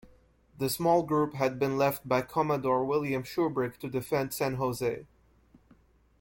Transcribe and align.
The 0.57 0.67
small 0.67 1.03
group 1.03 1.35
had 1.35 1.59
been 1.59 1.77
left 1.77 2.07
by 2.09 2.23
Commodore 2.23 2.83
William 2.83 3.21
Shubrick 3.21 3.77
to 3.77 3.87
defend 3.87 4.33
San 4.33 4.55
Jose. 4.55 5.05